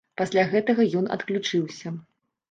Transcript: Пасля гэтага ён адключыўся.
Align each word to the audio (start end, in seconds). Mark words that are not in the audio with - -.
Пасля 0.19 0.43
гэтага 0.53 0.85
ён 1.01 1.05
адключыўся. 1.15 1.93